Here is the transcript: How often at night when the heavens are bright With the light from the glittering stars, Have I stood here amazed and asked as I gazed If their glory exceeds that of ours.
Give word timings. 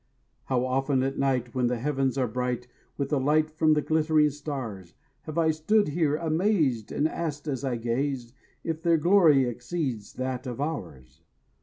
How 0.45 0.65
often 0.65 1.03
at 1.03 1.19
night 1.19 1.53
when 1.53 1.67
the 1.67 1.77
heavens 1.77 2.17
are 2.17 2.27
bright 2.27 2.67
With 2.97 3.09
the 3.09 3.19
light 3.19 3.51
from 3.51 3.73
the 3.73 3.83
glittering 3.83 4.31
stars, 4.31 4.95
Have 5.25 5.37
I 5.37 5.51
stood 5.51 5.89
here 5.89 6.15
amazed 6.15 6.91
and 6.91 7.07
asked 7.07 7.47
as 7.47 7.63
I 7.63 7.75
gazed 7.75 8.33
If 8.63 8.81
their 8.81 8.97
glory 8.97 9.45
exceeds 9.45 10.13
that 10.13 10.47
of 10.47 10.59
ours. 10.59 11.21